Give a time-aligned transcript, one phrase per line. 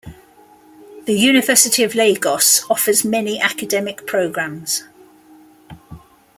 [1.05, 4.85] The University of Lagos offers many Academic Programs.